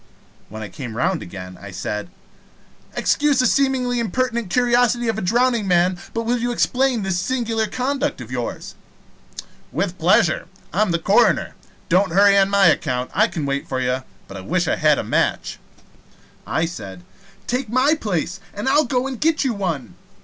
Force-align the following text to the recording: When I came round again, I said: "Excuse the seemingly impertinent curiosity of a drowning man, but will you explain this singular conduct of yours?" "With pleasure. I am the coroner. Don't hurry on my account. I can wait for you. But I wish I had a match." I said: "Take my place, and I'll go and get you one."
When 0.49 0.63
I 0.63 0.67
came 0.67 0.97
round 0.97 1.21
again, 1.21 1.59
I 1.61 1.69
said: 1.69 2.09
"Excuse 2.95 3.37
the 3.37 3.45
seemingly 3.45 3.99
impertinent 3.99 4.49
curiosity 4.49 5.07
of 5.09 5.19
a 5.19 5.21
drowning 5.21 5.67
man, 5.67 5.99
but 6.15 6.23
will 6.23 6.39
you 6.39 6.51
explain 6.51 7.03
this 7.03 7.19
singular 7.19 7.67
conduct 7.67 8.19
of 8.19 8.31
yours?" 8.31 8.73
"With 9.71 9.99
pleasure. 9.99 10.47
I 10.73 10.81
am 10.81 10.89
the 10.89 10.97
coroner. 10.97 11.53
Don't 11.87 12.13
hurry 12.13 12.35
on 12.35 12.49
my 12.49 12.65
account. 12.65 13.11
I 13.13 13.27
can 13.27 13.45
wait 13.45 13.67
for 13.69 13.79
you. 13.79 14.01
But 14.27 14.37
I 14.37 14.41
wish 14.41 14.67
I 14.67 14.75
had 14.77 14.97
a 14.97 15.03
match." 15.03 15.59
I 16.47 16.65
said: 16.65 17.03
"Take 17.45 17.69
my 17.69 17.93
place, 17.93 18.39
and 18.55 18.67
I'll 18.67 18.85
go 18.85 19.05
and 19.05 19.21
get 19.21 19.43
you 19.43 19.53
one." 19.53 19.93